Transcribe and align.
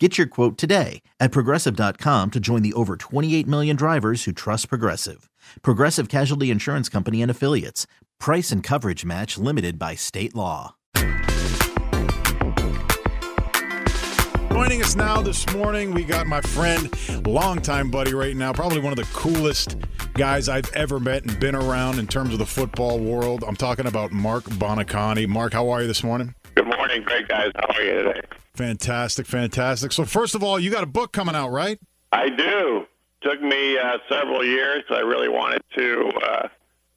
Get 0.00 0.18
your 0.18 0.26
quote 0.26 0.58
today 0.58 1.02
at 1.20 1.30
progressive.com 1.30 2.32
to 2.32 2.40
join 2.40 2.62
the 2.62 2.72
over 2.72 2.96
28 2.96 3.46
million 3.46 3.76
drivers 3.76 4.24
who 4.24 4.32
trust 4.32 4.68
Progressive. 4.68 5.30
Progressive 5.62 6.08
Casualty 6.08 6.50
Insurance 6.50 6.88
Company 6.88 7.22
and 7.22 7.30
Affiliates. 7.30 7.86
Price 8.18 8.50
and 8.50 8.60
coverage 8.60 9.04
match 9.04 9.38
limited 9.38 9.78
by 9.78 9.94
state 9.94 10.34
law. 10.34 10.74
Joining 14.50 14.82
us 14.82 14.96
now 14.96 15.22
this 15.22 15.48
morning, 15.52 15.94
we 15.94 16.02
got 16.02 16.26
my 16.26 16.40
friend, 16.40 16.90
longtime 17.24 17.90
buddy 17.92 18.14
right 18.14 18.34
now, 18.34 18.52
probably 18.52 18.80
one 18.80 18.92
of 18.92 18.96
the 18.96 19.08
coolest 19.12 19.76
guys 20.14 20.48
I've 20.48 20.72
ever 20.72 20.98
met 20.98 21.24
and 21.24 21.38
been 21.38 21.54
around 21.54 22.00
in 22.00 22.08
terms 22.08 22.32
of 22.32 22.40
the 22.40 22.46
football 22.46 22.98
world. 22.98 23.44
I'm 23.46 23.56
talking 23.56 23.86
about 23.86 24.10
Marc 24.10 24.42
Buoniconti. 24.44 25.28
Marc, 25.28 25.52
how 25.52 25.68
are 25.68 25.82
you 25.82 25.86
this 25.86 26.02
morning? 26.02 26.34
Good 26.56 26.66
morning, 26.66 27.04
great 27.04 27.28
guys. 27.28 27.52
How 27.54 27.74
are 27.76 27.82
you 27.82 27.92
today? 28.02 28.20
Fantastic, 28.54 29.26
fantastic. 29.26 29.92
So, 29.92 30.04
first 30.04 30.34
of 30.34 30.42
all, 30.42 30.60
you 30.60 30.70
got 30.70 30.84
a 30.84 30.88
book 30.88 31.12
coming 31.12 31.34
out, 31.34 31.50
right? 31.50 31.78
I 32.12 32.28
do. 32.28 32.86
Took 33.22 33.42
me 33.42 33.78
uh, 33.78 33.98
several 34.08 34.44
years. 34.44 34.84
I 34.90 35.00
really 35.00 35.28
wanted 35.28 35.62
to 35.76 36.12
uh, 36.22 36.48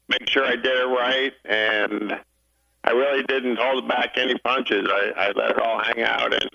make 0.08 0.28
sure 0.28 0.44
I 0.44 0.54
did 0.54 0.66
it 0.66 0.86
right, 0.86 1.32
and 1.44 2.20
I 2.84 2.90
really 2.90 3.24
didn't 3.24 3.58
hold 3.58 3.88
back 3.88 4.12
any 4.16 4.38
punches. 4.38 4.86
I, 4.88 5.12
I 5.16 5.26
let 5.32 5.50
it 5.50 5.60
all 5.60 5.82
hang 5.82 6.02
out 6.02 6.32
and 6.32 6.50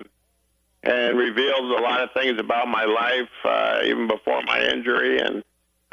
and 0.86 1.18
revealed 1.18 1.72
a 1.80 1.82
lot 1.82 2.02
of 2.02 2.10
things 2.14 2.38
about 2.40 2.68
my 2.68 2.84
life, 2.84 3.30
uh, 3.46 3.80
even 3.86 4.06
before 4.06 4.42
my 4.44 4.62
injury, 4.62 5.20
and 5.20 5.42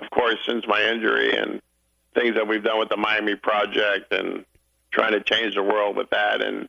of 0.01 0.11
course 0.11 0.37
since 0.47 0.65
my 0.67 0.83
injury, 0.83 1.37
and 1.37 1.61
things 2.15 2.35
that 2.35 2.47
we've 2.47 2.65
done 2.65 2.79
with 2.79 2.89
the 2.89 2.97
Miami 2.97 3.37
Project, 3.37 4.13
and 4.13 4.45
trying 4.93 5.13
to 5.13 5.21
change 5.21 5.55
the 5.55 5.63
world 5.63 5.97
with 5.97 6.11
that, 6.11 6.43
and 6.43 6.69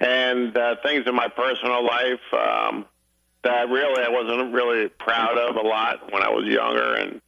and 0.00 0.56
uh, 0.56 0.76
things 0.82 1.06
in 1.06 1.14
my 1.14 1.28
personal 1.28 1.84
life 1.84 2.20
um, 2.32 2.86
that 3.44 3.68
really 3.68 4.02
I 4.02 4.08
wasn't 4.08 4.52
really 4.52 4.88
proud 4.88 5.38
of 5.38 5.56
a 5.56 5.60
lot 5.60 6.10
when 6.12 6.22
I 6.22 6.30
was 6.30 6.46
younger, 6.46 6.94
and 6.94 7.20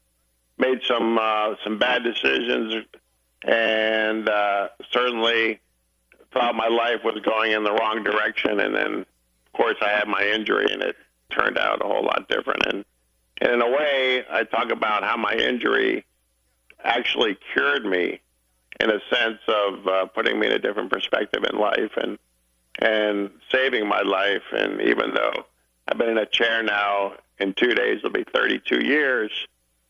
made 0.58 0.80
some 0.88 1.18
uh, 1.18 1.54
some 1.62 1.78
bad 1.78 2.02
decisions, 2.02 2.84
and 3.42 4.28
uh, 4.28 4.68
certainly 4.90 5.60
thought 6.32 6.54
my 6.54 6.68
life 6.68 7.04
was 7.04 7.20
going 7.22 7.52
in 7.52 7.62
the 7.62 7.72
wrong 7.72 8.02
direction, 8.02 8.58
and 8.58 8.74
then 8.74 8.94
of 9.00 9.52
course 9.52 9.76
I 9.82 9.90
had 9.90 10.08
my 10.08 10.24
injury, 10.24 10.66
and 10.72 10.82
it 10.82 10.96
turned 11.30 11.58
out 11.58 11.84
a 11.84 11.86
whole 11.86 12.04
lot 12.04 12.28
different. 12.28 12.66
And, 12.66 12.84
and 13.40 13.52
in 13.52 13.62
a 13.62 13.70
way, 13.70 14.24
I 14.30 14.44
talk 14.44 14.70
about 14.70 15.02
how 15.02 15.16
my 15.16 15.34
injury 15.34 16.04
actually 16.82 17.36
cured 17.52 17.84
me 17.84 18.20
in 18.80 18.90
a 18.90 19.00
sense 19.10 19.38
of 19.48 19.86
uh, 19.86 20.06
putting 20.06 20.38
me 20.38 20.46
in 20.46 20.52
a 20.52 20.58
different 20.58 20.90
perspective 20.90 21.44
in 21.50 21.58
life. 21.58 21.92
And 21.96 22.18
and 22.78 23.30
saving 23.50 23.86
my 23.86 24.02
life. 24.02 24.42
And 24.52 24.80
even 24.80 25.14
though 25.14 25.46
I've 25.88 25.98
been 25.98 26.10
in 26.10 26.18
a 26.18 26.26
chair 26.26 26.62
now, 26.62 27.14
in 27.38 27.54
two 27.54 27.74
days 27.74 27.98
it'll 27.98 28.10
be 28.10 28.24
32 28.32 28.86
years. 28.86 29.30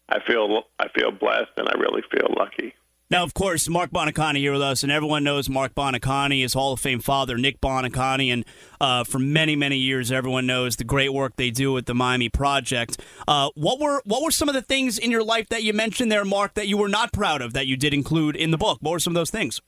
I 0.08 0.20
feel 0.20 0.64
I 0.78 0.89
feel 0.89 1.11
blessed, 1.11 1.52
and 1.56 1.69
I 1.69 1.72
really 1.78 2.02
feel 2.11 2.34
lucky. 2.36 2.74
Now, 3.12 3.24
of 3.24 3.34
course, 3.34 3.69
Marc 3.69 3.91
Buoniconti 3.91 4.39
here 4.39 4.52
with 4.52 4.62
us, 4.62 4.83
and 4.83 4.91
everyone 4.91 5.22
knows 5.22 5.47
Marc 5.47 5.74
Buoniconti, 5.74 6.41
his 6.41 6.55
Hall 6.55 6.72
of 6.72 6.80
Fame 6.80 6.98
father, 6.98 7.36
Nick 7.36 7.61
Buoniconti, 7.61 8.33
and 8.33 8.42
uh, 8.80 9.05
for 9.05 9.19
many, 9.19 9.55
many 9.55 9.77
years, 9.77 10.11
everyone 10.11 10.46
knows 10.46 10.77
the 10.77 10.84
great 10.84 11.12
work 11.12 11.36
they 11.36 11.50
do 11.50 11.74
with 11.74 11.85
the 11.85 11.95
Miami 11.95 12.30
Project. 12.30 12.98
Uh, 13.29 13.51
what 13.55 13.79
were 13.79 14.01
what 14.06 14.23
were 14.23 14.30
some 14.30 14.48
of 14.48 14.55
the 14.55 14.62
things 14.62 14.98
in 14.98 15.11
your 15.11 15.23
life 15.23 15.46
that 15.51 15.62
you 15.62 15.74
mentioned 15.74 16.11
there, 16.11 16.24
Marc, 16.24 16.55
that 16.55 16.68
you 16.68 16.79
were 16.79 16.89
not 16.89 17.12
proud 17.12 17.42
of 17.42 17.52
that 17.52 17.67
you 17.67 17.77
did 17.77 17.92
include 17.92 18.35
in 18.35 18.51
the 18.51 18.56
book? 18.58 18.79
What 18.80 18.92
were 18.92 18.98
some 18.98 19.11
of 19.11 19.20
those 19.20 19.30
things? 19.30 19.61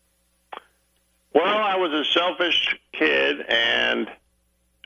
Well, 1.35 1.59
I 1.59 1.77
was 1.77 1.93
a 1.93 2.05
selfish 2.05 2.77
kid, 2.93 3.41
and 3.49 4.07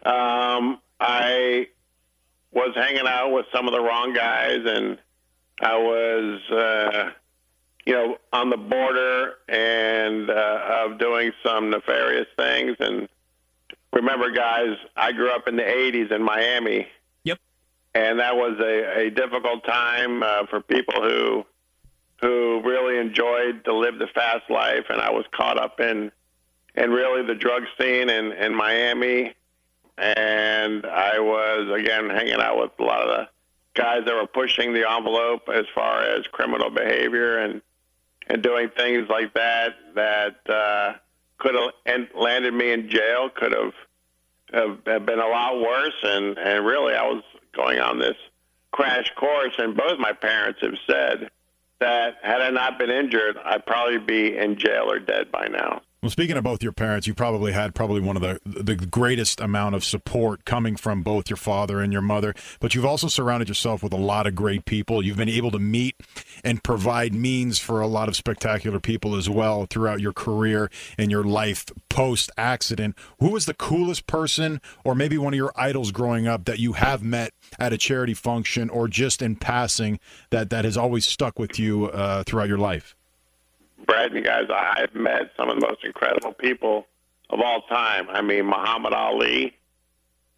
um, 0.06 0.80
I 0.98 1.68
was 2.50 2.74
hanging 2.74 3.06
out 3.06 3.32
with 3.32 3.44
some 3.54 3.68
of 3.68 3.74
the 3.74 3.80
wrong 3.80 4.14
guys, 4.14 4.60
and 4.64 4.98
I 5.60 5.76
was, 5.76 6.40
uh, 6.50 7.10
you 7.84 7.92
know, 7.92 8.16
on 8.32 8.48
the 8.48 8.56
border 8.56 9.34
and 9.46 10.30
uh, 10.30 10.86
of 10.86 10.98
doing 10.98 11.32
some 11.44 11.68
nefarious 11.68 12.28
things. 12.38 12.76
And 12.80 13.10
remember, 13.92 14.30
guys, 14.30 14.76
I 14.96 15.12
grew 15.12 15.30
up 15.30 15.48
in 15.48 15.56
the 15.56 15.62
'80s 15.62 16.10
in 16.10 16.22
Miami. 16.22 16.88
Yep. 17.24 17.38
And 17.94 18.20
that 18.20 18.36
was 18.36 18.58
a, 18.58 19.06
a 19.06 19.10
difficult 19.10 19.64
time 19.64 20.22
uh, 20.22 20.46
for 20.46 20.62
people 20.62 21.02
who 21.02 21.44
who 22.22 22.62
really 22.64 22.98
enjoyed 22.98 23.64
to 23.66 23.74
live 23.74 23.98
the 23.98 24.08
fast 24.08 24.50
life, 24.50 24.86
and 24.88 25.00
I 25.00 25.10
was 25.10 25.26
caught 25.30 25.58
up 25.58 25.78
in 25.78 26.10
and 26.78 26.92
really 26.92 27.26
the 27.26 27.34
drug 27.34 27.64
scene 27.78 28.08
in, 28.08 28.32
in 28.32 28.54
Miami. 28.54 29.34
And 29.98 30.86
I 30.86 31.18
was, 31.18 31.68
again, 31.76 32.08
hanging 32.08 32.40
out 32.40 32.58
with 32.58 32.70
a 32.78 32.84
lot 32.84 33.02
of 33.02 33.08
the 33.08 33.28
guys 33.74 34.04
that 34.06 34.14
were 34.14 34.28
pushing 34.28 34.72
the 34.72 34.88
envelope 34.88 35.48
as 35.52 35.64
far 35.74 36.02
as 36.02 36.24
criminal 36.30 36.70
behavior 36.70 37.38
and, 37.38 37.60
and 38.28 38.42
doing 38.42 38.68
things 38.76 39.08
like 39.08 39.34
that 39.34 39.74
that 39.96 40.36
uh, 40.48 40.94
could 41.38 41.56
have 41.56 42.06
landed 42.14 42.54
me 42.54 42.70
in 42.70 42.88
jail, 42.88 43.28
could 43.28 43.52
have, 43.52 43.74
have, 44.52 44.78
have 44.86 45.04
been 45.04 45.18
a 45.18 45.26
lot 45.26 45.60
worse. 45.60 45.96
And, 46.04 46.38
and 46.38 46.64
really, 46.64 46.94
I 46.94 47.02
was 47.08 47.24
going 47.52 47.80
on 47.80 47.98
this 47.98 48.16
crash 48.70 49.12
course. 49.16 49.54
And 49.58 49.76
both 49.76 49.98
my 49.98 50.12
parents 50.12 50.60
have 50.62 50.78
said 50.88 51.30
that 51.80 52.18
had 52.22 52.40
I 52.40 52.50
not 52.50 52.78
been 52.78 52.90
injured, 52.90 53.36
I'd 53.44 53.66
probably 53.66 53.98
be 53.98 54.36
in 54.36 54.56
jail 54.56 54.92
or 54.92 55.00
dead 55.00 55.32
by 55.32 55.48
now. 55.48 55.82
Well, 56.00 56.10
speaking 56.10 56.36
of 56.36 56.44
both 56.44 56.62
your 56.62 56.70
parents, 56.70 57.08
you 57.08 57.14
probably 57.14 57.50
had 57.50 57.74
probably 57.74 58.00
one 58.00 58.14
of 58.14 58.22
the 58.22 58.38
the 58.44 58.76
greatest 58.76 59.40
amount 59.40 59.74
of 59.74 59.82
support 59.82 60.44
coming 60.44 60.76
from 60.76 61.02
both 61.02 61.28
your 61.28 61.36
father 61.36 61.80
and 61.80 61.92
your 61.92 62.02
mother. 62.02 62.34
But 62.60 62.72
you've 62.72 62.84
also 62.84 63.08
surrounded 63.08 63.48
yourself 63.48 63.82
with 63.82 63.92
a 63.92 63.96
lot 63.96 64.28
of 64.28 64.36
great 64.36 64.64
people. 64.64 65.04
You've 65.04 65.16
been 65.16 65.28
able 65.28 65.50
to 65.50 65.58
meet 65.58 65.96
and 66.44 66.62
provide 66.62 67.14
means 67.14 67.58
for 67.58 67.80
a 67.80 67.88
lot 67.88 68.06
of 68.08 68.14
spectacular 68.14 68.78
people 68.78 69.16
as 69.16 69.28
well 69.28 69.66
throughout 69.66 70.00
your 70.00 70.12
career 70.12 70.70
and 70.96 71.10
your 71.10 71.24
life 71.24 71.64
post 71.88 72.30
accident. 72.38 72.96
Who 73.18 73.30
was 73.30 73.46
the 73.46 73.54
coolest 73.54 74.06
person, 74.06 74.60
or 74.84 74.94
maybe 74.94 75.18
one 75.18 75.34
of 75.34 75.38
your 75.38 75.52
idols 75.56 75.90
growing 75.90 76.28
up 76.28 76.44
that 76.44 76.60
you 76.60 76.74
have 76.74 77.02
met 77.02 77.32
at 77.58 77.72
a 77.72 77.78
charity 77.78 78.14
function 78.14 78.70
or 78.70 78.86
just 78.86 79.20
in 79.20 79.34
passing 79.34 79.98
that 80.30 80.50
that 80.50 80.64
has 80.64 80.76
always 80.76 81.06
stuck 81.06 81.40
with 81.40 81.58
you 81.58 81.86
uh, 81.86 82.22
throughout 82.22 82.46
your 82.46 82.58
life? 82.58 82.94
Brad, 83.86 84.12
you 84.12 84.22
guys, 84.22 84.44
I've 84.54 84.94
met 84.94 85.32
some 85.36 85.48
of 85.48 85.60
the 85.60 85.66
most 85.66 85.84
incredible 85.84 86.32
people 86.32 86.86
of 87.30 87.40
all 87.40 87.62
time. 87.62 88.08
I 88.10 88.22
mean, 88.22 88.46
Muhammad 88.46 88.92
Ali, 88.92 89.54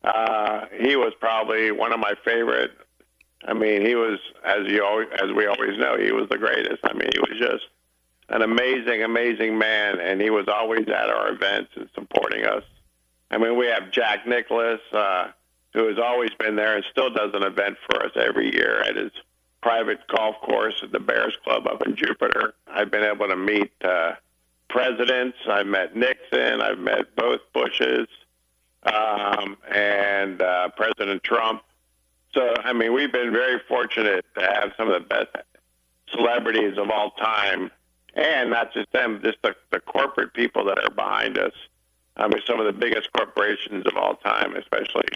uh, 0.05 0.67
he 0.79 0.97
was 0.97 1.13
probably 1.21 1.71
one 1.71 1.93
of 1.93 2.01
my 2.01 2.15
favorite. 2.25 2.73
I 3.47 3.55
mean, 3.55 3.85
he 3.85 3.95
was, 3.95 4.19
as 4.45 4.67
you 4.67 4.85
always, 4.85 5.09
as 5.23 5.33
we 5.33 5.47
always 5.47 5.79
know, 5.79 5.97
he 5.97 6.13
was 6.13 6.29
the 6.29 6.39
greatest. 6.39 6.81
I 6.85 6.93
mean, 6.93 7.09
he 7.13 7.19
was 7.19 7.39
just 7.39 7.65
an 8.29 8.43
amazing, 8.43 9.03
amazing 9.03 9.59
man, 9.59 9.99
and 9.99 10.21
he 10.21 10.31
was 10.31 10.47
always 10.47 10.87
at 10.89 11.11
our 11.11 11.33
events 11.33 11.71
and 11.77 11.89
supporting 11.95 12.45
us. 12.45 12.63
I 13.31 13.39
mean, 13.39 13.57
we 13.57 13.67
have 13.67 13.91
Jack 13.91 14.27
Nicklaus, 14.27 14.81
uh, 14.93 15.29
who 15.73 15.87
has 15.89 15.99
always 15.99 16.31
been 16.39 16.57
there 16.57 16.77
and 16.77 16.85
still 16.91 17.11
does 17.11 17.31
an 17.35 17.45
event 17.45 17.77
for 17.89 18.05
us 18.05 18.13
every 18.17 18.53
year 18.53 18.81
at 18.83 18.97
his 18.97 19.13
private 19.63 20.01
golf 20.09 20.37
course 20.41 20.81
at 20.83 20.93
the 20.93 21.01
Bears 21.01 21.37
Club 21.45 21.67
up 21.67 21.83
in 21.87 21.97
Jupiter. 21.97 22.55
I've 22.67 22.91
been 22.91 23.05
able 23.05 23.29
to 23.29 23.37
meet 23.37 23.73
uh, 23.83 24.13
presidents. 24.69 25.37
I've 25.49 25.67
met 25.67 25.97
Nixon. 25.97 26.61
I've 26.61 26.79
met 26.79 27.15
both 27.17 27.41
Bushes 27.53 28.07
um, 28.85 29.57
and 29.71 30.41
uh, 30.41 30.69
President 30.77 31.23
Trump. 31.23 31.63
So, 32.33 32.55
I 32.63 32.73
mean, 32.73 32.95
we've 32.95 33.13
been 33.13 33.33
very 33.33 33.61
fortunate 33.69 34.25
to 34.39 34.41
have 34.41 34.73
some 34.77 34.89
of 34.89 34.95
the 34.95 35.07
best 35.09 35.29
celebrities 36.13 36.79
of 36.79 36.91
all 36.91 37.11
time, 37.13 37.71
and 38.15 38.51
not 38.51 38.73
just 38.73 38.91
them, 38.93 39.21
just 39.23 39.39
the, 39.43 39.55
the 39.73 39.81
corporate 39.81 40.33
people 40.33 40.65
that 40.67 40.79
are 40.79 40.91
behind 40.91 41.39
us. 41.39 41.53
I 42.17 42.29
mean, 42.29 42.41
some 42.47 42.61
of 42.61 42.67
the 42.67 42.73
biggest 42.73 43.13
corporations 43.13 43.85
of 43.87 43.97
all 43.97 44.15
time, 44.17 44.57
especially 44.57 45.09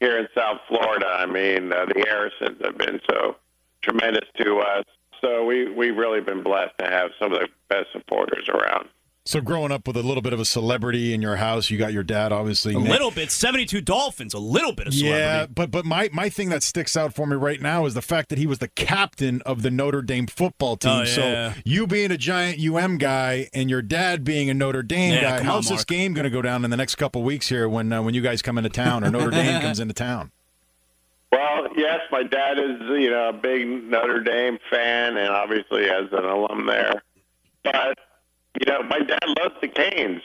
here 0.00 0.18
in 0.18 0.28
South 0.34 0.60
Florida. 0.68 1.06
I 1.06 1.26
mean, 1.26 1.72
uh, 1.72 1.86
the 1.86 2.04
Harrisons 2.06 2.60
have 2.62 2.78
been 2.78 3.00
so 3.08 3.36
tremendous 3.84 4.28
to 4.40 4.58
us. 4.58 4.84
So 5.20 5.44
we 5.44 5.70
we've 5.70 5.96
really 5.96 6.20
been 6.20 6.42
blessed 6.42 6.74
to 6.80 6.86
have 6.86 7.10
some 7.18 7.32
of 7.32 7.40
the 7.40 7.48
best 7.68 7.86
supporters 7.92 8.48
around. 8.48 8.88
So 9.26 9.40
growing 9.40 9.72
up 9.72 9.86
with 9.86 9.96
a 9.96 10.02
little 10.02 10.20
bit 10.20 10.34
of 10.34 10.40
a 10.40 10.44
celebrity 10.44 11.14
in 11.14 11.22
your 11.22 11.36
house, 11.36 11.70
you 11.70 11.78
got 11.78 11.94
your 11.94 12.02
dad 12.02 12.30
obviously. 12.30 12.74
A 12.74 12.78
little 12.78 13.10
bit, 13.10 13.30
seventy-two 13.30 13.80
Dolphins, 13.80 14.34
a 14.34 14.38
little 14.38 14.74
bit 14.74 14.86
of 14.86 14.92
celebrity. 14.92 15.22
Yeah, 15.24 15.46
but 15.46 15.70
but 15.70 15.86
my 15.86 16.10
my 16.12 16.28
thing 16.28 16.50
that 16.50 16.62
sticks 16.62 16.94
out 16.94 17.14
for 17.14 17.26
me 17.26 17.34
right 17.34 17.58
now 17.58 17.86
is 17.86 17.94
the 17.94 18.02
fact 18.02 18.28
that 18.28 18.38
he 18.38 18.46
was 18.46 18.58
the 18.58 18.68
captain 18.68 19.40
of 19.46 19.62
the 19.62 19.70
Notre 19.70 20.02
Dame 20.02 20.26
football 20.26 20.76
team. 20.76 20.92
Oh, 20.92 21.02
yeah. 21.04 21.54
So 21.54 21.54
you 21.64 21.86
being 21.86 22.10
a 22.10 22.18
giant 22.18 22.60
UM 22.60 22.98
guy 22.98 23.48
and 23.54 23.70
your 23.70 23.80
dad 23.80 24.24
being 24.24 24.50
a 24.50 24.54
Notre 24.54 24.82
Dame 24.82 25.14
Yeah, 25.14 25.22
guy, 25.22 25.38
come 25.38 25.46
on, 25.48 25.54
how's 25.54 25.70
this 25.70 25.86
game 25.86 26.12
going 26.12 26.24
to 26.24 26.30
go 26.30 26.42
down 26.42 26.62
in 26.62 26.70
the 26.70 26.76
next 26.76 26.96
couple 26.96 27.22
weeks 27.22 27.48
here 27.48 27.66
when 27.66 27.90
uh, 27.94 28.02
when 28.02 28.12
you 28.12 28.20
guys 28.20 28.42
come 28.42 28.58
into 28.58 28.68
town 28.68 29.04
or 29.04 29.10
Notre 29.10 29.30
Dame 29.42 29.62
comes 29.62 29.80
into 29.80 29.94
town? 29.94 30.32
Well, 31.34 31.66
yes, 31.76 32.00
my 32.12 32.22
dad 32.22 32.58
is 32.58 32.80
you 32.90 33.10
know 33.10 33.30
a 33.30 33.32
big 33.32 33.66
Notre 33.66 34.20
Dame 34.20 34.58
fan, 34.70 35.16
and 35.16 35.30
obviously 35.30 35.84
as 35.84 36.04
an 36.12 36.24
alum 36.24 36.66
there. 36.66 37.02
But 37.64 37.98
you 38.60 38.70
know, 38.70 38.84
my 38.84 39.00
dad 39.00 39.24
loves 39.40 39.56
the 39.60 39.66
Canes, 39.66 40.22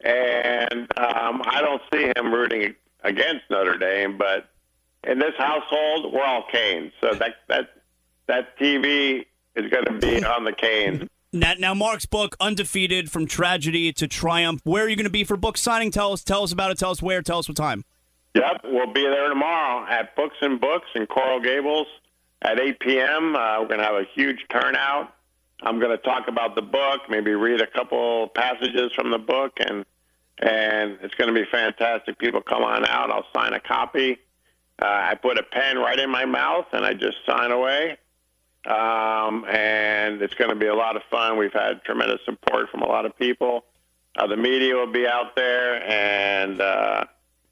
and 0.00 0.88
um, 0.96 1.42
I 1.44 1.60
don't 1.60 1.82
see 1.92 2.10
him 2.16 2.32
rooting 2.32 2.74
against 3.02 3.42
Notre 3.50 3.76
Dame. 3.76 4.16
But 4.16 4.48
in 5.06 5.18
this 5.18 5.34
household, 5.36 6.10
we're 6.14 6.24
all 6.24 6.44
Canes, 6.50 6.92
so 7.02 7.12
that 7.14 7.34
that 7.48 7.68
that 8.26 8.58
TV 8.58 9.26
is 9.56 9.70
going 9.70 9.84
to 9.84 9.98
be 9.98 10.24
on 10.24 10.44
the 10.44 10.52
Canes. 10.52 11.06
Now, 11.34 11.52
now, 11.58 11.74
Marc's 11.74 12.06
book, 12.06 12.36
Undefeated 12.40 13.10
from 13.10 13.26
Tragedy 13.26 13.92
to 13.94 14.06
Triumph. 14.06 14.60
Where 14.64 14.84
are 14.84 14.88
you 14.88 14.94
going 14.94 15.04
to 15.04 15.10
be 15.10 15.24
for 15.24 15.36
book 15.36 15.58
signing? 15.58 15.90
Tell 15.90 16.12
us, 16.12 16.22
tell 16.22 16.44
us 16.44 16.52
about 16.52 16.70
it. 16.70 16.78
Tell 16.78 16.92
us 16.92 17.02
where. 17.02 17.22
Tell 17.22 17.40
us 17.40 17.48
what 17.48 17.56
time. 17.56 17.84
Yep, 18.34 18.62
we'll 18.64 18.92
be 18.92 19.02
there 19.02 19.28
tomorrow 19.28 19.86
at 19.88 20.16
Books 20.16 20.36
and 20.40 20.60
Books 20.60 20.88
in 20.94 21.06
Coral 21.06 21.40
Gables 21.40 21.86
at 22.42 22.58
8 22.58 22.80
p.m. 22.80 23.36
Uh, 23.36 23.60
we're 23.60 23.68
going 23.68 23.78
to 23.78 23.84
have 23.86 23.94
a 23.94 24.06
huge 24.14 24.44
turnout. 24.50 25.14
I'm 25.62 25.78
going 25.78 25.96
to 25.96 26.02
talk 26.02 26.26
about 26.26 26.56
the 26.56 26.62
book, 26.62 27.02
maybe 27.08 27.32
read 27.32 27.60
a 27.60 27.66
couple 27.66 28.28
passages 28.28 28.92
from 28.92 29.10
the 29.10 29.18
book, 29.18 29.58
and 29.58 29.84
and 30.40 30.98
it's 31.00 31.14
going 31.14 31.32
to 31.32 31.40
be 31.40 31.46
fantastic. 31.48 32.18
People 32.18 32.42
come 32.42 32.64
on 32.64 32.84
out. 32.86 33.08
I'll 33.08 33.26
sign 33.32 33.52
a 33.52 33.60
copy. 33.60 34.18
Uh, 34.82 34.86
I 34.86 35.14
put 35.14 35.38
a 35.38 35.44
pen 35.44 35.78
right 35.78 35.98
in 35.98 36.10
my 36.10 36.24
mouth, 36.24 36.66
and 36.72 36.84
I 36.84 36.92
just 36.92 37.18
sign 37.24 37.52
away. 37.52 37.98
Um, 38.66 39.44
and 39.48 40.20
it's 40.22 40.34
going 40.34 40.50
to 40.50 40.56
be 40.56 40.66
a 40.66 40.74
lot 40.74 40.96
of 40.96 41.02
fun. 41.08 41.38
We've 41.38 41.52
had 41.52 41.84
tremendous 41.84 42.18
support 42.24 42.68
from 42.70 42.82
a 42.82 42.88
lot 42.88 43.06
of 43.06 43.16
people. 43.16 43.64
Uh, 44.16 44.26
the 44.26 44.36
media 44.36 44.74
will 44.74 44.90
be 44.90 45.06
out 45.06 45.36
there, 45.36 45.88
and 45.88 46.60
uh, 46.60 47.04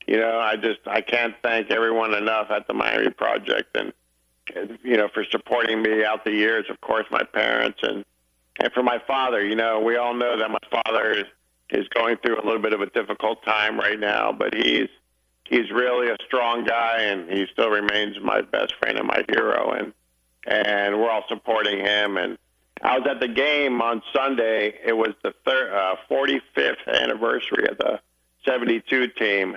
you 0.06 0.16
know, 0.16 0.38
I 0.38 0.56
just 0.56 0.80
I 0.86 1.00
can't 1.00 1.34
thank 1.42 1.70
everyone 1.70 2.14
enough 2.14 2.50
at 2.50 2.66
the 2.66 2.74
Miami 2.74 3.10
Project, 3.10 3.76
and 3.76 3.92
you 4.82 4.96
know, 4.96 5.08
for 5.12 5.24
supporting 5.30 5.82
me 5.82 6.04
out 6.04 6.24
the 6.24 6.32
years. 6.32 6.66
Of 6.68 6.80
course, 6.80 7.06
my 7.10 7.22
parents 7.22 7.78
and 7.82 8.04
and 8.58 8.72
for 8.72 8.82
my 8.82 8.98
father. 9.06 9.44
You 9.44 9.56
know, 9.56 9.80
we 9.80 9.96
all 9.96 10.14
know 10.14 10.38
that 10.38 10.50
my 10.50 10.82
father 10.84 11.12
is, 11.12 11.24
is 11.70 11.88
going 11.88 12.16
through 12.18 12.40
a 12.40 12.44
little 12.44 12.60
bit 12.60 12.72
of 12.72 12.80
a 12.80 12.86
difficult 12.86 13.44
time 13.44 13.78
right 13.78 13.98
now, 13.98 14.32
but 14.32 14.54
he's 14.54 14.88
he's 15.44 15.70
really 15.70 16.08
a 16.08 16.16
strong 16.26 16.64
guy, 16.64 17.02
and 17.02 17.30
he 17.30 17.46
still 17.52 17.70
remains 17.70 18.16
my 18.20 18.40
best 18.40 18.74
friend 18.76 18.98
and 18.98 19.06
my 19.06 19.24
hero, 19.28 19.72
and 19.72 19.92
and 20.46 20.98
we're 20.98 21.10
all 21.10 21.24
supporting 21.28 21.78
him. 21.78 22.16
And 22.16 22.38
I 22.82 22.98
was 22.98 23.06
at 23.08 23.20
the 23.20 23.28
game 23.28 23.80
on 23.80 24.02
Sunday. 24.12 24.74
It 24.84 24.96
was 24.96 25.14
the 25.22 25.32
thir- 25.44 25.72
uh, 25.74 25.96
45th 26.10 26.86
anniversary 26.88 27.68
of 27.68 27.78
the 27.78 28.00
72 28.44 29.08
team. 29.08 29.56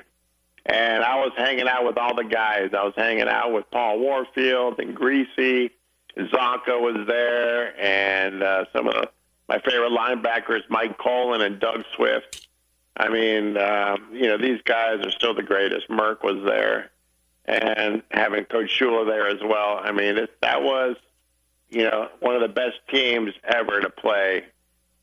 And 0.66 1.04
I 1.04 1.18
was 1.18 1.32
hanging 1.38 1.68
out 1.68 1.86
with 1.86 1.98
all 1.98 2.16
the 2.16 2.24
guys. 2.24 2.72
I 2.74 2.84
was 2.84 2.94
hanging 2.96 3.28
out 3.28 3.54
with 3.54 3.70
Paul 3.70 4.00
Warfield 4.00 4.80
and 4.80 4.98
Griese. 4.98 5.72
Csonka 6.18 6.80
was 6.80 7.06
there, 7.08 7.80
and 7.80 8.42
uh, 8.42 8.66
some 8.74 8.88
of 8.88 9.10
my 9.50 9.60
favorite 9.60 9.92
linebackers, 9.92 10.62
Mike 10.70 10.98
Kolen 10.98 11.42
and 11.42 11.60
Doug 11.60 11.84
Swift. 11.96 12.48
I 12.98 13.10
mean, 13.10 13.58
um, 13.58 14.10
you 14.14 14.28
know, 14.28 14.38
these 14.38 14.62
guys 14.64 15.06
are 15.06 15.12
still 15.12 15.34
the 15.34 15.44
greatest. 15.44 15.90
Merc 15.90 16.24
was 16.24 16.44
there, 16.46 16.92
and 17.44 18.02
having 18.12 18.46
Coach 18.46 18.80
Shula 18.80 19.06
there 19.06 19.28
as 19.28 19.42
well. 19.44 19.80
I 19.84 19.92
mean, 19.92 20.18
it, 20.18 20.32
that 20.42 20.64
was, 20.64 20.96
you 21.70 21.84
know, 21.84 22.08
one 22.22 22.36
of 22.36 22.42
the 22.42 22.48
best 22.48 22.78
teams 22.90 23.34
ever 23.44 23.82
to 23.82 23.90
play. 23.90 24.46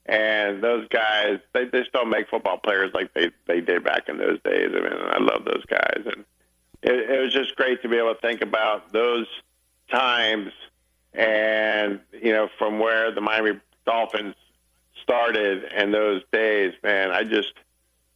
And 0.07 0.63
those 0.63 0.89
guys, 0.89 1.39
they 1.53 1.67
they 1.67 1.85
still 1.85 2.05
make 2.05 2.29
football 2.29 2.59
players 2.59 2.93
like 2.93 3.15
they 3.15 3.31
they 3.47 3.61
did 3.61 3.85
back 3.85 4.09
in 4.09 4.19
those 4.19 4.41
days. 4.43 4.71
I 4.75 4.81
mean, 4.81 4.93
I 4.93 5.19
love 5.19 5.45
those 5.45 5.65
guys, 5.67 6.03
and 6.05 6.25
it, 6.83 7.11
it 7.11 7.21
was 7.21 7.33
just 7.33 7.55
great 7.55 7.83
to 7.83 7.89
be 7.89 7.99
able 7.99 8.15
to 8.15 8.21
think 8.21 8.43
about 8.43 8.93
those 8.93 9.29
times, 9.91 10.51
and 11.15 12.01
you 12.21 12.33
know, 12.33 12.49
from 12.59 12.81
where 12.81 13.13
the 13.13 13.21
Miami 13.21 13.61
Dolphins 13.87 14.35
started 15.03 15.65
and 15.65 15.95
those 15.95 16.23
days. 16.33 16.75
Man, 16.83 17.13
I 17.13 17.23
just 17.23 17.53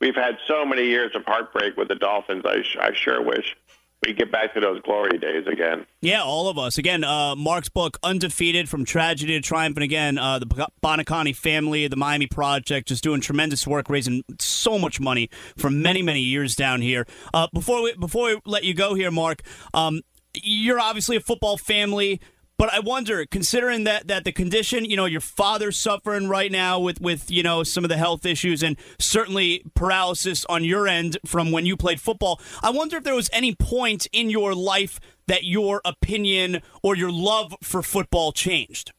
we've 0.01 0.17
had 0.17 0.39
so 0.47 0.65
many 0.65 0.87
years 0.87 1.15
of 1.15 1.25
heartbreak 1.25 1.77
with 1.77 1.87
the 1.87 1.95
Dolphins. 1.95 2.45
I 2.45 2.65
I 2.81 2.93
sure 2.95 3.23
wish 3.23 3.57
we 4.05 4.13
get 4.13 4.31
back 4.31 4.55
to 4.55 4.61
those 4.61 4.81
glory 4.83 5.19
days 5.19 5.47
again. 5.51 5.87
Yeah, 6.01 6.23
all 6.23 6.49
of 6.49 6.59
us. 6.59 6.79
Again, 6.79 7.03
uh, 7.03 7.35
Marc's 7.35 7.69
book, 7.69 7.99
Undefeated 8.03 8.69
from 8.69 8.85
Tragedy 8.85 9.35
to 9.35 9.41
Triumph. 9.41 9.77
And 9.77 9.85
again, 9.85 10.19
uh, 10.19 10.39
the 10.39 10.47
Buoniconti 10.47 11.35
family, 11.35 11.89
the 11.89 11.97
Miami 11.97 12.27
Project, 12.27 12.89
just 12.89 13.03
doing 13.03 13.21
tremendous 13.21 13.67
work, 13.67 13.89
raising 13.89 14.23
so 14.39 14.79
much 14.79 15.01
money 15.01 15.31
for 15.57 15.71
many, 15.71 16.03
many 16.03 16.21
years 16.21 16.55
down 16.55 16.81
here. 16.81 17.07
Uh, 17.33 17.49
before, 17.53 17.83
we, 17.83 17.95
before 17.95 18.27
we 18.27 18.41
let 18.45 18.65
you 18.65 18.75
go 18.75 18.95
here, 18.95 19.11
Marc, 19.11 19.43
um, 19.75 20.03
you're 20.43 20.81
obviously 20.81 21.17
a 21.17 21.21
football 21.21 21.57
family. 21.57 22.21
But 22.59 22.73
I 22.73 22.81
wonder, 22.81 23.27
considering 23.27 23.85
that 23.85 24.09
that 24.09 24.25
the 24.25 24.33
condition, 24.33 24.87
you 24.87 24.97
know, 24.97 25.05
your 25.05 25.21
father's 25.21 25.77
suffering 25.77 26.27
right 26.29 26.51
now 26.51 26.79
with 26.79 27.01
with 27.01 27.31
you 27.31 27.43
know 27.43 27.63
some 27.63 27.85
of 27.85 27.91
the 27.91 27.99
health 27.99 28.25
issues 28.25 28.63
and 28.63 28.77
certainly 28.99 29.63
paralysis 29.75 30.47
on 30.47 30.65
your 30.65 30.89
end 30.89 31.19
from 31.27 31.51
when 31.53 31.67
you 31.67 31.77
played 31.77 32.01
football. 32.01 32.41
I 32.63 32.71
wonder 32.71 32.97
if 32.97 33.05
there 33.05 33.15
was 33.15 33.29
any 33.33 33.55
point 33.55 34.07
in 34.13 34.31
your 34.31 34.55
life 34.55 35.01
that 35.27 35.45
your 35.45 35.83
opinion 35.85 36.63
or 36.83 36.97
your 36.97 37.13
love 37.13 37.55
for 37.63 37.83
football 37.83 38.33
changed. 38.33 38.93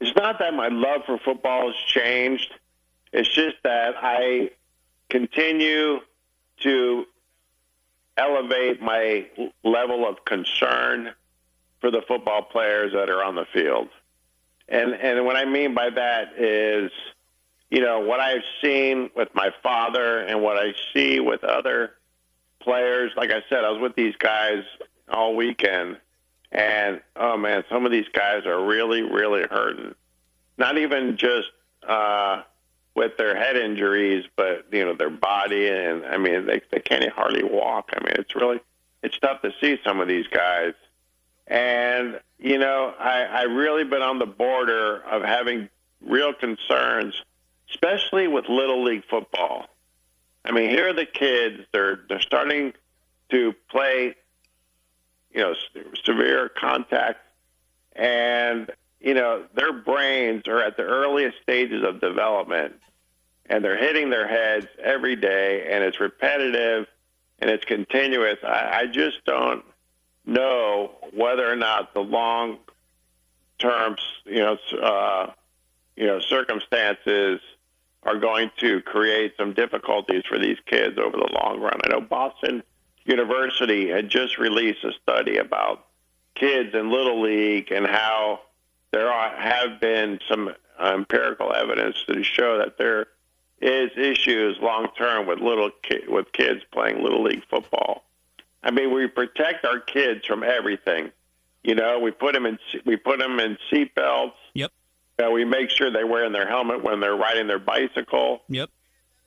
It's 0.00 0.16
not 0.16 0.40
that 0.40 0.54
my 0.54 0.68
love 0.68 1.02
for 1.06 1.18
football 1.18 1.66
has 1.66 1.76
changed. 1.86 2.52
It's 3.12 3.32
just 3.32 3.56
that 3.62 3.94
I 4.02 4.50
continue 5.08 6.00
to 6.62 7.04
elevate 8.16 8.82
my 8.82 9.28
level 9.62 10.08
of 10.08 10.24
concern 10.24 11.12
for 11.82 11.90
the 11.90 12.00
football 12.08 12.42
players 12.42 12.92
that 12.92 13.10
are 13.10 13.22
on 13.22 13.34
the 13.34 13.44
field. 13.52 13.88
And 14.68 14.94
and 14.94 15.26
what 15.26 15.36
I 15.36 15.44
mean 15.44 15.74
by 15.74 15.90
that 15.90 16.38
is, 16.38 16.90
you 17.70 17.82
know, 17.82 18.00
what 18.00 18.20
I've 18.20 18.44
seen 18.62 19.10
with 19.14 19.28
my 19.34 19.50
father 19.62 20.20
and 20.20 20.40
what 20.40 20.56
I 20.56 20.72
see 20.94 21.20
with 21.20 21.44
other 21.44 21.90
players. 22.60 23.12
Like 23.16 23.30
I 23.30 23.42
said, 23.50 23.64
I 23.64 23.70
was 23.70 23.82
with 23.82 23.96
these 23.96 24.16
guys 24.16 24.62
all 25.10 25.34
weekend, 25.34 25.98
and 26.52 27.02
oh 27.16 27.36
man, 27.36 27.64
some 27.68 27.84
of 27.84 27.92
these 27.92 28.08
guys 28.14 28.46
are 28.46 28.64
really, 28.64 29.02
really 29.02 29.42
hurting. 29.42 29.94
Not 30.56 30.78
even 30.78 31.16
just 31.16 31.48
uh, 31.86 32.42
with 32.94 33.16
their 33.16 33.36
head 33.36 33.56
injuries, 33.56 34.24
but 34.36 34.66
you 34.70 34.84
know 34.84 34.94
their 34.94 35.10
body, 35.10 35.68
and 35.68 36.06
I 36.06 36.16
mean 36.16 36.46
they 36.46 36.62
they 36.70 36.80
can't 36.80 37.12
hardly 37.12 37.42
walk. 37.42 37.90
I 37.92 38.02
mean 38.04 38.14
it's 38.16 38.36
really 38.36 38.60
it's 39.02 39.18
tough 39.18 39.42
to 39.42 39.52
see 39.60 39.78
some 39.84 40.00
of 40.00 40.06
these 40.06 40.28
guys. 40.28 40.74
And, 41.52 42.18
you 42.38 42.56
know, 42.56 42.94
I, 42.98 43.24
I 43.24 43.42
really 43.42 43.84
been 43.84 44.00
on 44.00 44.18
the 44.18 44.24
border 44.24 45.02
of 45.02 45.20
having 45.20 45.68
real 46.00 46.32
concerns, 46.32 47.14
especially 47.70 48.26
with 48.26 48.48
Little 48.48 48.82
League 48.82 49.04
football. 49.10 49.66
I 50.46 50.52
mean, 50.52 50.70
here 50.70 50.88
are 50.88 50.92
the 50.94 51.04
kids, 51.04 51.64
they're, 51.70 52.00
they're 52.08 52.22
starting 52.22 52.72
to 53.32 53.54
play, 53.70 54.14
you 55.34 55.42
know, 55.42 55.54
severe 56.04 56.48
contact, 56.48 57.20
and, 57.94 58.70
you 58.98 59.12
know, 59.12 59.44
their 59.54 59.74
brains 59.74 60.48
are 60.48 60.62
at 60.62 60.78
the 60.78 60.84
earliest 60.84 61.36
stages 61.42 61.84
of 61.84 62.00
development, 62.00 62.76
and 63.44 63.62
they're 63.62 63.76
hitting 63.76 64.08
their 64.08 64.26
heads 64.26 64.68
every 64.82 65.16
day, 65.16 65.66
and 65.70 65.84
it's 65.84 66.00
repetitive 66.00 66.86
and 67.40 67.50
it's 67.50 67.66
continuous. 67.66 68.38
I, 68.42 68.70
I 68.80 68.86
just 68.86 69.22
don't 69.26 69.62
know 70.24 70.92
whether 71.14 71.50
or 71.50 71.56
not 71.56 71.94
the 71.94 72.00
long 72.00 72.58
term, 73.58 73.96
you 74.24 74.40
know, 74.40 74.56
uh, 74.82 75.30
you 75.96 76.06
know, 76.06 76.20
circumstances 76.20 77.40
are 78.02 78.18
going 78.18 78.50
to 78.58 78.80
create 78.82 79.34
some 79.36 79.52
difficulties 79.52 80.22
for 80.28 80.38
these 80.38 80.58
kids 80.66 80.98
over 80.98 81.16
the 81.16 81.28
long 81.32 81.60
run. 81.60 81.78
I 81.84 81.88
know 81.88 82.00
Boston 82.00 82.62
University 83.04 83.88
had 83.88 84.08
just 84.08 84.38
released 84.38 84.84
a 84.84 84.92
study 84.92 85.36
about 85.36 85.86
kids 86.34 86.74
in 86.74 86.90
little 86.90 87.22
league 87.22 87.70
and 87.70 87.86
how 87.86 88.40
there 88.90 89.08
are, 89.08 89.36
have 89.36 89.80
been 89.80 90.18
some 90.28 90.52
empirical 90.80 91.54
evidence 91.54 91.96
to 92.08 92.22
show 92.22 92.58
that 92.58 92.78
there 92.78 93.06
is 93.60 93.90
issues 93.96 94.58
long 94.60 94.88
term 94.98 95.26
with 95.26 95.38
little 95.38 95.70
ki- 95.82 96.04
with 96.08 96.32
kids 96.32 96.62
playing 96.72 97.02
little 97.02 97.22
league 97.22 97.44
football. 97.48 98.04
I 98.62 98.70
mean, 98.70 98.92
we 98.94 99.06
protect 99.08 99.64
our 99.64 99.80
kids 99.80 100.26
from 100.26 100.42
everything. 100.42 101.10
You 101.62 101.74
know, 101.74 101.98
we 102.00 102.10
put 102.10 102.34
them 102.34 102.46
in 102.46 102.58
we 102.84 102.96
put 102.96 103.18
them 103.18 103.38
in 103.40 103.56
seatbelts. 103.70 104.32
Yep. 104.54 104.72
Uh, 105.22 105.30
we 105.30 105.44
make 105.44 105.70
sure 105.70 105.90
they're 105.90 106.06
wearing 106.06 106.32
their 106.32 106.48
helmet 106.48 106.82
when 106.82 107.00
they're 107.00 107.16
riding 107.16 107.46
their 107.46 107.58
bicycle. 107.58 108.42
Yep. 108.48 108.70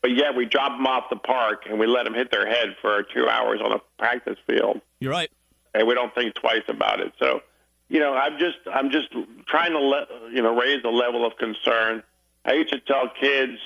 But 0.01 0.15
yet 0.15 0.35
we 0.35 0.45
drop 0.45 0.71
them 0.71 0.85
off 0.85 1.05
the 1.09 1.15
park 1.15 1.63
and 1.69 1.79
we 1.79 1.87
let 1.87 2.03
them 2.03 2.13
hit 2.13 2.31
their 2.31 2.47
head 2.47 2.75
for 2.81 3.03
two 3.03 3.27
hours 3.27 3.59
on 3.63 3.71
a 3.71 3.79
practice 3.97 4.37
field, 4.45 4.81
You're 4.99 5.11
right. 5.11 5.31
and 5.73 5.87
we 5.87 5.95
don't 5.95 6.13
think 6.13 6.35
twice 6.35 6.61
about 6.67 6.99
it. 6.99 7.11
So, 7.17 7.41
you 7.89 7.99
know, 7.99 8.13
I'm 8.13 8.37
just 8.37 8.57
I'm 8.71 8.91
just 8.91 9.07
trying 9.47 9.71
to 9.71 9.79
let 9.79 10.07
you 10.31 10.41
know 10.41 10.55
raise 10.59 10.83
the 10.83 10.89
level 10.91 11.25
of 11.25 11.37
concern. 11.37 12.03
I 12.43 12.53
used 12.53 12.71
to 12.73 12.79
tell 12.79 13.09
kids 13.19 13.57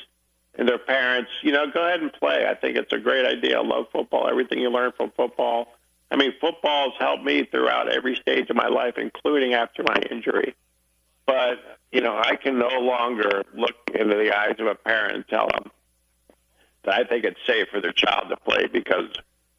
and 0.55 0.67
their 0.67 0.77
parents, 0.77 1.31
you 1.41 1.51
know, 1.51 1.65
go 1.71 1.85
ahead 1.85 2.01
and 2.01 2.11
play. 2.11 2.45
I 2.47 2.55
think 2.55 2.75
it's 2.75 2.91
a 2.91 2.99
great 2.99 3.25
idea. 3.25 3.59
I 3.59 3.63
love 3.63 3.85
football. 3.91 4.27
Everything 4.27 4.59
you 4.59 4.69
learn 4.69 4.91
from 4.97 5.11
football. 5.11 5.67
I 6.11 6.15
mean, 6.15 6.33
football's 6.41 6.93
helped 6.99 7.23
me 7.23 7.45
throughout 7.45 7.91
every 7.91 8.15
stage 8.15 8.49
of 8.49 8.55
my 8.55 8.67
life, 8.67 8.97
including 8.97 9.53
after 9.53 9.83
my 9.83 10.01
injury. 10.09 10.55
But 11.25 11.59
you 11.91 12.01
know, 12.01 12.15
I 12.17 12.35
can 12.35 12.59
no 12.59 12.67
longer 12.79 13.43
look 13.53 13.75
into 13.93 14.15
the 14.15 14.35
eyes 14.35 14.55
of 14.59 14.67
a 14.67 14.75
parent 14.75 15.15
and 15.15 15.27
tell 15.27 15.47
them 15.47 15.71
that 16.83 16.93
I 16.93 17.03
think 17.03 17.25
it's 17.25 17.39
safe 17.47 17.67
for 17.71 17.81
their 17.81 17.91
child 17.91 18.29
to 18.29 18.37
play 18.37 18.67
because 18.67 19.09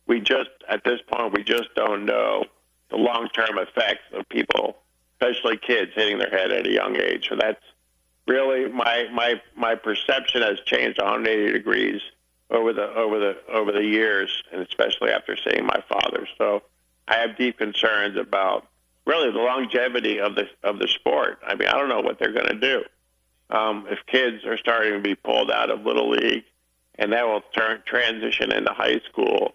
we 0.06 0.20
just, 0.20 0.50
at 0.68 0.84
this 0.84 1.00
point, 1.12 1.32
we 1.32 1.42
just 1.42 1.74
don't 1.74 2.04
know 2.04 2.44
the 2.90 2.96
long-term 2.96 3.58
effects 3.58 4.02
of 4.12 4.28
people, 4.28 4.76
especially 5.20 5.56
kids, 5.56 5.92
hitting 5.94 6.18
their 6.18 6.30
head 6.30 6.50
at 6.50 6.66
a 6.66 6.72
young 6.72 6.96
age. 6.96 7.28
So 7.28 7.36
that's 7.36 7.62
really 8.30 8.68
my 8.70 9.08
my 9.12 9.40
my 9.56 9.74
perception 9.74 10.42
has 10.42 10.60
changed 10.60 10.98
180 11.00 11.52
degrees 11.52 12.00
over 12.50 12.72
the 12.72 12.88
over 12.94 13.18
the 13.18 13.36
over 13.52 13.72
the 13.72 13.84
years, 13.84 14.42
and 14.52 14.62
especially 14.62 15.10
after 15.10 15.36
seeing 15.36 15.66
my 15.66 15.82
father. 15.88 16.26
So 16.38 16.62
I 17.08 17.16
have 17.16 17.36
deep 17.36 17.58
concerns 17.58 18.16
about 18.16 18.66
really 19.04 19.32
the 19.32 19.38
longevity 19.38 20.20
of 20.20 20.36
the 20.36 20.48
of 20.62 20.78
the 20.78 20.88
sport. 20.88 21.40
I 21.46 21.54
mean, 21.56 21.68
I 21.68 21.72
don't 21.72 21.88
know 21.88 22.00
what 22.00 22.18
they're 22.18 22.32
going 22.32 22.46
to 22.46 22.60
do 22.60 22.84
um, 23.50 23.86
if 23.90 23.98
kids 24.06 24.44
are 24.44 24.56
starting 24.56 24.92
to 24.92 25.00
be 25.00 25.14
pulled 25.16 25.50
out 25.50 25.70
of 25.70 25.84
little 25.84 26.10
league, 26.10 26.44
and 26.98 27.12
that 27.12 27.26
will 27.26 27.42
turn 27.54 27.82
transition 27.84 28.52
into 28.52 28.72
high 28.72 29.00
school. 29.10 29.54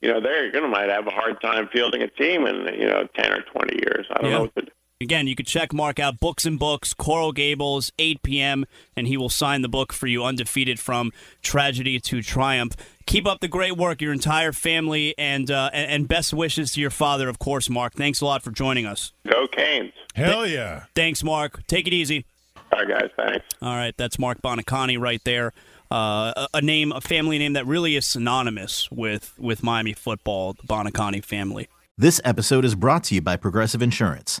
You 0.00 0.12
know, 0.12 0.20
they're 0.20 0.52
going 0.52 0.64
to 0.64 0.68
might 0.70 0.90
have 0.90 1.06
a 1.06 1.10
hard 1.10 1.40
time 1.40 1.68
fielding 1.72 2.02
a 2.02 2.08
team 2.08 2.46
in 2.46 2.56
you 2.78 2.86
know 2.86 3.08
ten 3.16 3.32
or 3.32 3.42
twenty 3.42 3.76
years. 3.76 4.06
I 4.10 4.20
don't 4.20 4.30
Yeah. 4.30 4.36
know 4.36 4.42
what 4.42 4.56
to 4.56 4.62
do. 4.62 4.63
Again, 5.00 5.26
you 5.26 5.34
could 5.34 5.46
check 5.46 5.72
Marc 5.72 5.98
out 5.98 6.20
Books 6.20 6.44
and 6.44 6.56
Books, 6.56 6.94
Coral 6.94 7.32
Gables, 7.32 7.90
8 7.98 8.22
p.m., 8.22 8.64
and 8.96 9.08
he 9.08 9.16
will 9.16 9.28
sign 9.28 9.62
the 9.62 9.68
book 9.68 9.92
for 9.92 10.06
you, 10.06 10.24
Undefeated 10.24 10.78
from 10.78 11.12
Tragedy 11.42 11.98
to 11.98 12.22
Triumph. 12.22 12.76
Keep 13.04 13.26
up 13.26 13.40
the 13.40 13.48
great 13.48 13.76
work, 13.76 14.00
your 14.00 14.12
entire 14.12 14.52
family, 14.52 15.14
and 15.18 15.50
uh, 15.50 15.70
and 15.72 15.90
and 15.90 16.08
best 16.08 16.32
wishes 16.32 16.72
to 16.72 16.80
your 16.80 16.90
father, 16.90 17.28
of 17.28 17.38
course, 17.40 17.68
Marc. 17.68 17.94
Thanks 17.94 18.20
a 18.20 18.24
lot 18.24 18.42
for 18.42 18.52
joining 18.52 18.86
us. 18.86 19.12
Go 19.28 19.48
Canes! 19.48 19.92
Hell 20.14 20.46
yeah. 20.46 20.84
Thanks, 20.94 21.24
Marc. 21.24 21.66
Take 21.66 21.86
it 21.88 21.92
easy. 21.92 22.24
All 22.72 22.78
right, 22.78 22.88
guys. 22.88 23.10
Thanks. 23.16 23.44
All 23.60 23.74
right, 23.74 23.94
that's 23.96 24.18
Marc 24.18 24.40
Buoniconti 24.42 24.98
right 24.98 25.20
there. 25.24 25.52
Uh, 25.90 26.32
a, 26.36 26.48
a 26.54 26.62
name, 26.62 26.92
a 26.92 27.00
family 27.00 27.38
name 27.38 27.52
that 27.54 27.66
really 27.66 27.96
is 27.96 28.06
synonymous 28.06 28.90
with 28.92 29.34
with 29.38 29.64
Miami 29.64 29.92
football, 29.92 30.54
the 30.54 30.62
Buoniconti 30.62 31.22
family. 31.22 31.68
This 31.98 32.20
episode 32.24 32.64
is 32.64 32.74
brought 32.74 33.04
to 33.04 33.14
you 33.16 33.20
by 33.20 33.36
Progressive 33.36 33.82
Insurance. 33.82 34.40